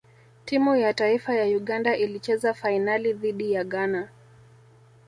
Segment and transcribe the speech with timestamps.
[0.45, 4.09] timu ya taifa ya uganda ilicheza fainali dhidi ya ghana